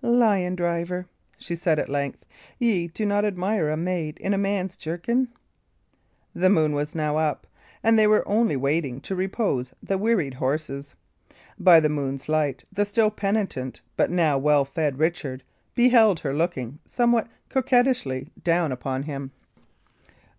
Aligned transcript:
"Lion 0.00 0.54
driver," 0.54 1.06
she 1.36 1.54
said, 1.54 1.78
at 1.78 1.90
length, 1.90 2.24
"ye 2.58 2.86
do 2.88 3.04
not 3.04 3.26
admire 3.26 3.68
a 3.68 3.76
maid 3.76 4.16
in 4.20 4.32
a 4.32 4.38
man's 4.38 4.74
jerkin?" 4.74 5.28
The 6.34 6.48
moon 6.48 6.72
was 6.72 6.94
now 6.94 7.18
up; 7.18 7.46
and 7.82 7.98
they 7.98 8.06
were 8.06 8.26
only 8.26 8.56
waiting 8.56 9.02
to 9.02 9.14
repose 9.14 9.74
the 9.82 9.98
wearied 9.98 10.32
horses. 10.32 10.94
By 11.58 11.78
the 11.78 11.90
moon's 11.90 12.26
light, 12.26 12.64
the 12.72 12.86
still 12.86 13.10
penitent 13.10 13.82
but 13.98 14.10
now 14.10 14.38
well 14.38 14.64
fed 14.64 14.98
Richard 14.98 15.42
beheld 15.74 16.20
her 16.20 16.32
looking 16.32 16.78
somewhat 16.86 17.28
coquettishly 17.50 18.30
down 18.42 18.72
upon 18.72 19.02
him. 19.02 19.30